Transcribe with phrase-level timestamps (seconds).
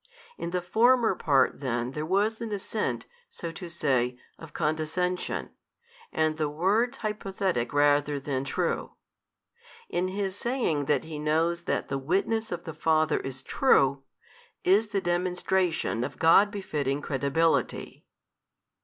[0.35, 4.51] In the former 13 part then there was an assent 14 so to say of
[4.51, 5.51] condescension,
[6.11, 8.93] and the words hypothetic 15 rather than true;
[9.89, 14.01] in His saying that He knows that |282 the witness of the Father is true,
[14.63, 18.03] is the demonstration of God befitting credibility.